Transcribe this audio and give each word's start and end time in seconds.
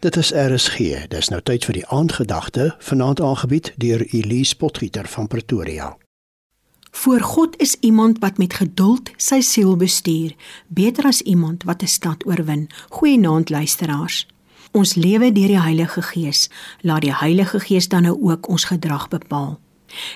Dit 0.00 0.16
is 0.16 0.30
RSG. 0.30 0.76
Dis 1.10 1.28
nou 1.28 1.40
tyd 1.42 1.64
vir 1.66 1.74
die 1.74 1.86
aandgedagte, 1.90 2.74
vanaand 2.78 3.18
aangebied 3.20 3.72
deur 3.82 4.04
Elise 4.14 4.56
Potgieter 4.56 5.08
van 5.10 5.26
Pretoria. 5.26 5.96
Voor 6.90 7.20
God 7.20 7.56
is 7.58 7.74
iemand 7.80 8.18
wat 8.18 8.38
met 8.38 8.54
geduld 8.54 9.10
sy 9.16 9.40
siel 9.40 9.74
bestuur, 9.76 10.36
beter 10.68 11.10
as 11.10 11.20
iemand 11.20 11.66
wat 11.66 11.82
'n 11.82 11.86
stad 11.86 12.26
oorwin. 12.26 12.70
Goeienaand 12.88 13.50
luisteraars. 13.50 14.26
Ons 14.70 14.94
lewe 14.94 15.32
deur 15.32 15.46
die 15.46 15.60
Heilige 15.60 16.02
Gees. 16.02 16.50
Laat 16.80 17.02
die 17.02 17.14
Heilige 17.14 17.60
Gees 17.60 17.88
dan 17.88 18.02
nou 18.02 18.22
ook 18.22 18.48
ons 18.48 18.64
gedrag 18.64 19.08
bepaal. 19.08 19.58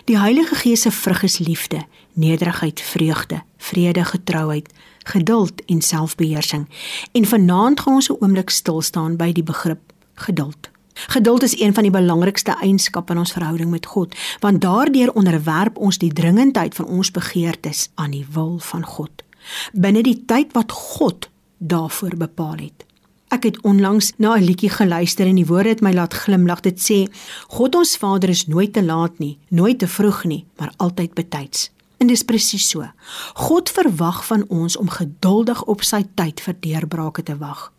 Die 0.05 0.19
Heilige 0.19 0.55
Gees 0.55 0.81
se 0.81 0.91
vrug 0.91 1.23
is 1.23 1.39
liefde, 1.39 1.87
nederigheid, 2.13 2.81
vreugde, 2.81 3.43
vrede, 3.57 4.05
getrouheid, 4.05 4.73
geduld 5.03 5.65
en 5.65 5.81
selfbeheersing. 5.81 6.69
En 7.13 7.25
vanaand 7.25 7.81
gaan 7.81 7.95
ons 7.95 8.09
'n 8.09 8.17
oomblik 8.21 8.51
stil 8.51 8.81
staan 8.81 9.17
by 9.17 9.33
die 9.33 9.43
begrip 9.43 9.93
geduld. 10.15 10.71
Geduld 10.95 11.43
is 11.43 11.61
een 11.61 11.75
van 11.75 11.83
die 11.83 11.93
belangrikste 11.93 12.57
eienskappe 12.61 13.13
in 13.13 13.19
ons 13.19 13.33
verhouding 13.33 13.71
met 13.71 13.87
God, 13.87 14.15
want 14.41 14.61
daardeur 14.61 15.13
onderwerp 15.13 15.77
ons 15.77 15.99
die 15.99 16.13
dringendheid 16.13 16.75
van 16.75 16.87
ons 16.87 17.11
begeertes 17.11 17.91
aan 17.95 18.11
die 18.11 18.27
wil 18.31 18.59
van 18.59 18.85
God, 18.85 19.25
binne 19.73 20.03
die 20.03 20.25
tyd 20.27 20.53
wat 20.53 20.73
God 20.73 21.29
daarvoor 21.59 22.17
bepaal 22.17 22.57
het. 22.57 22.85
Ek 23.33 23.47
het 23.49 23.61
onlangs 23.65 24.13
na 24.17 24.37
'n 24.37 24.45
liedjie 24.45 24.69
geluister 24.71 25.27
en 25.27 25.35
die 25.35 25.47
woorde 25.47 25.69
het 25.69 25.81
my 25.81 25.93
laat 25.93 26.15
glimlag. 26.15 26.61
Dit 26.61 26.79
sê: 26.81 27.09
God 27.49 27.75
ons 27.75 27.97
Vader 27.97 28.29
is 28.29 28.47
nooit 28.47 28.73
te 28.73 28.85
laat 28.85 29.19
nie, 29.19 29.39
nooit 29.49 29.79
te 29.79 29.89
vroeg 29.89 30.25
nie, 30.25 30.45
maar 30.57 30.73
altyd 30.77 31.15
betyds. 31.15 31.71
En 31.97 32.07
dis 32.07 32.23
presies 32.23 32.69
so. 32.69 32.91
God 33.35 33.71
verwag 33.71 34.27
van 34.27 34.45
ons 34.49 34.77
om 34.77 34.89
geduldig 34.89 35.65
op 35.65 35.83
sy 35.83 36.05
tyd 36.15 36.41
vir 36.41 36.55
deurbrake 36.61 37.23
te 37.23 37.37
wag. 37.37 37.73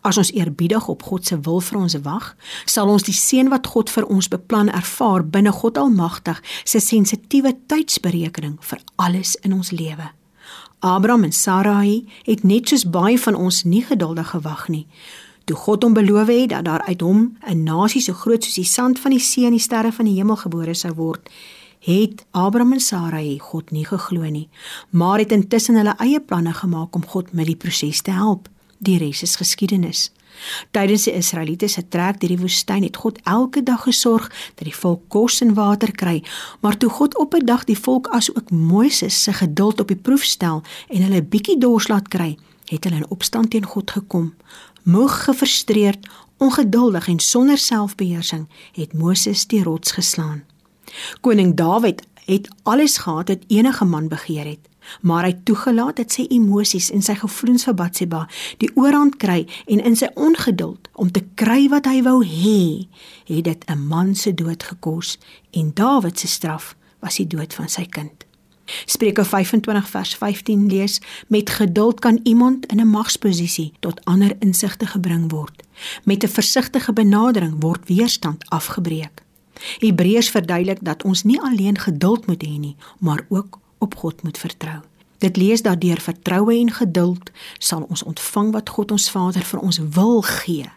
As 0.00 0.16
ons 0.16 0.32
eerbiedig 0.32 0.88
op 0.88 1.02
God 1.02 1.26
se 1.26 1.40
wil 1.40 1.60
vir 1.60 1.78
ons 1.78 1.96
wag, 2.00 2.36
sal 2.64 2.88
ons 2.88 3.02
die 3.02 3.12
seën 3.14 3.48
wat 3.48 3.66
God 3.66 3.90
vir 3.90 4.06
ons 4.06 4.28
beplan 4.28 4.68
ervaar 4.68 5.24
binne 5.26 5.52
God 5.52 5.78
Almagtig 5.78 6.42
se 6.64 6.78
sensitiewe 6.78 7.56
tydsberekening 7.66 8.56
vir 8.60 8.78
alles 8.96 9.34
in 9.34 9.52
ons 9.52 9.70
lewe. 9.70 10.10
Abraham 10.84 11.22
en 11.24 11.32
Sarai 11.32 12.04
het 12.22 12.42
net 12.44 12.68
soos 12.68 12.82
baie 12.84 13.16
van 13.18 13.34
ons 13.34 13.62
nie 13.64 13.80
geduldig 13.88 14.34
gewag 14.34 14.66
nie. 14.68 14.84
Toe 15.48 15.56
God 15.56 15.82
hom 15.82 15.94
beloof 15.96 16.28
het 16.28 16.50
dat 16.52 16.64
daar 16.64 16.84
uit 16.84 17.00
hom 17.00 17.36
'n 17.40 17.62
nasie 17.64 18.00
so 18.00 18.12
groot 18.12 18.44
soos 18.44 18.54
die 18.54 18.68
sand 18.68 18.98
van 18.98 19.10
die 19.10 19.20
see 19.20 19.46
en 19.46 19.56
die 19.56 19.60
sterre 19.60 19.92
van 19.92 20.04
die 20.04 20.14
hemel 20.14 20.36
gebore 20.36 20.74
sou 20.74 20.92
word, 20.94 21.30
het 21.80 22.26
Abraham 22.30 22.72
en 22.72 22.80
Sarai 22.80 23.38
God 23.38 23.70
nie 23.70 23.84
geglo 23.84 24.22
nie, 24.30 24.48
maar 24.90 25.18
het 25.18 25.32
intussen 25.32 25.76
hulle 25.76 25.94
eie 25.98 26.20
planne 26.20 26.52
gemaak 26.52 26.94
om 26.94 27.06
God 27.06 27.32
met 27.32 27.46
die 27.46 27.56
proses 27.56 28.02
te 28.02 28.10
help. 28.10 28.48
Die 28.84 28.98
res 29.00 29.22
is 29.24 29.38
geskiedenis. 29.40 30.10
Tydens 30.74 31.06
die 31.06 31.14
Israeliete 31.16 31.68
se 31.72 31.84
trek 31.88 32.18
deur 32.20 32.34
die 32.34 32.40
woestyn 32.40 32.84
het 32.84 32.98
God 33.00 33.20
elke 33.30 33.62
dag 33.64 33.86
gesorg 33.86 34.26
dat 34.58 34.66
die 34.66 34.74
volk 34.76 35.06
kos 35.14 35.40
en 35.44 35.54
water 35.56 35.92
kry, 35.94 36.18
maar 36.60 36.76
toe 36.76 36.90
God 36.90 37.16
op 37.22 37.34
'n 37.34 37.46
dag 37.46 37.64
die 37.64 37.78
volk 37.78 38.08
asook 38.08 38.50
Moses 38.50 39.22
se 39.22 39.32
geduld 39.32 39.80
op 39.80 39.88
die 39.88 40.02
proef 40.06 40.24
stel 40.24 40.62
en 40.88 41.02
hulle 41.02 41.22
bietjie 41.22 41.58
dors 41.58 41.88
laat 41.88 42.08
kry, 42.08 42.36
het 42.68 42.84
hulle 42.84 42.96
in 42.96 43.10
opstand 43.10 43.50
teen 43.50 43.64
God 43.64 43.90
gekom. 43.90 44.34
Moeg, 44.82 45.24
gefrustreerd, 45.24 46.06
ongeduldig 46.38 47.08
en 47.08 47.20
sonder 47.20 47.58
selfbeheersing 47.58 48.48
het 48.72 48.92
Moses 48.92 49.46
die 49.46 49.62
rots 49.62 49.92
geslaan. 49.92 50.44
Koning 51.20 51.54
Dawid 51.56 52.02
het 52.24 52.48
alles 52.62 52.98
gehad 52.98 53.28
wat 53.28 53.44
enige 53.48 53.84
man 53.84 54.08
begeer 54.08 54.44
het, 54.44 54.68
maar 55.00 55.24
hy 55.24 55.34
toegelaat 55.44 55.96
dat 55.96 56.12
sy 56.12 56.26
emosies 56.30 56.90
en 56.90 57.02
sy 57.02 57.14
gevoelens 57.14 57.64
vir 57.64 57.74
Batsheba 57.74 58.26
die 58.58 58.70
oorhand 58.74 59.16
kry 59.16 59.46
en 59.66 59.80
in 59.80 59.96
sy 59.96 60.10
ongeduld 60.14 60.88
om 60.92 61.10
te 61.10 61.24
kry 61.34 61.68
wat 61.68 61.86
hy 61.86 62.02
wou 62.02 62.24
hê, 62.24 62.88
het 63.26 63.44
dit 63.44 63.64
'n 63.70 63.86
man 63.88 64.14
se 64.14 64.34
dood 64.34 64.62
gekos 64.62 65.18
en 65.52 65.72
Dawid 65.74 66.18
se 66.18 66.26
straf 66.26 66.76
was 67.00 67.16
die 67.16 67.26
dood 67.26 67.54
van 67.54 67.68
sy 67.68 67.86
kind. 67.86 68.24
Spreuke 68.84 69.24
25 69.24 69.88
vers 69.88 70.14
15 70.14 70.66
lees: 70.66 71.00
Met 71.28 71.50
geduld 71.50 72.00
kan 72.00 72.20
iemand 72.22 72.66
in 72.66 72.80
'n 72.80 72.88
magsposisie 72.88 73.72
tot 73.80 74.04
ander 74.04 74.36
insigte 74.38 74.86
gebring 74.86 75.30
word. 75.30 75.62
Met 76.04 76.24
'n 76.24 76.28
versigtige 76.28 76.92
benadering 76.92 77.54
word 77.58 77.88
weerstand 77.88 78.48
afgebreek. 78.48 79.22
Hebreërs 79.78 80.30
verduidelik 80.30 80.78
dat 80.82 81.04
ons 81.04 81.22
nie 81.22 81.40
alleen 81.40 81.78
geduld 81.78 82.26
moet 82.26 82.42
hê 82.42 82.58
nie, 82.58 82.76
maar 82.98 83.26
ook 83.28 83.58
op 83.84 83.96
God 84.00 84.22
moet 84.26 84.40
vertrou. 84.40 84.80
Dit 85.24 85.36
lees 85.36 85.62
dat 85.64 85.80
deur 85.80 86.00
vertroue 86.00 86.56
en 86.58 86.72
geduld 86.72 87.30
sal 87.58 87.86
ons 87.88 88.02
ontvang 88.02 88.50
wat 88.52 88.68
God 88.68 88.90
ons 88.92 89.10
Vader 89.10 89.44
vir 89.44 89.60
ons 89.60 89.80
wil 89.96 90.20
gee. 90.22 90.68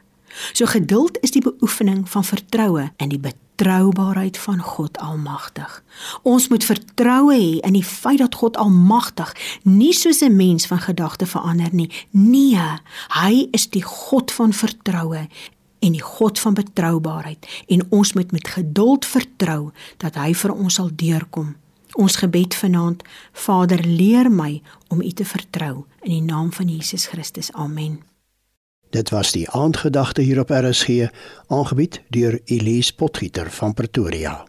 So 0.53 0.69
geduld 0.69 1.18
is 1.25 1.34
die 1.34 1.41
beoefening 1.41 2.06
van 2.09 2.23
vertroue 2.23 2.91
in 3.01 3.09
die 3.09 3.19
betroubaarheid 3.19 4.38
van 4.38 4.62
God 4.62 4.97
Almagtig. 5.01 5.84
Ons 6.22 6.47
moet 6.47 6.63
vertroue 6.63 7.34
hê 7.34 7.51
in 7.66 7.73
die 7.73 7.85
feit 7.85 8.22
dat 8.22 8.38
God 8.38 8.57
Almagtig 8.62 9.34
nie 9.63 9.94
soos 9.94 10.22
'n 10.22 10.35
mens 10.35 10.68
van 10.68 10.79
gedagte 10.79 11.25
verander 11.25 11.69
nie. 11.72 11.91
Nee, 12.12 12.69
hy 13.22 13.47
is 13.51 13.69
die 13.69 13.84
God 13.84 14.31
van 14.31 14.53
vertroue 14.53 15.28
en 15.79 15.91
die 15.91 16.01
God 16.01 16.39
van 16.39 16.53
betroubaarheid 16.53 17.47
en 17.68 17.85
ons 17.89 18.13
moet 18.13 18.31
met 18.31 18.47
geduld 18.47 19.06
vertrou 19.06 19.72
dat 19.97 20.16
hy 20.16 20.34
vir 20.34 20.53
ons 20.53 20.74
sal 20.74 20.89
deurkom. 20.94 21.56
Ons 21.97 22.16
gebed 22.22 22.56
vanaand, 22.56 23.02
Vader, 23.34 23.81
leer 23.81 24.30
my 24.31 24.62
om 24.94 25.02
U 25.02 25.12
te 25.12 25.25
vertrou 25.25 25.85
in 26.06 26.12
die 26.12 26.22
naam 26.22 26.52
van 26.53 26.69
Jesus 26.69 27.08
Christus. 27.09 27.50
Amen. 27.53 28.03
Dit 28.94 29.09
was 29.09 29.31
die 29.34 29.50
aandgedagte 29.50 30.22
hier 30.22 30.40
op 30.40 30.53
RSG, 30.53 31.09
aangebied 31.47 32.02
deur 32.13 32.40
Elise 32.46 32.96
Potgieter 32.96 33.52
van 33.52 33.74
Pretoria. 33.74 34.46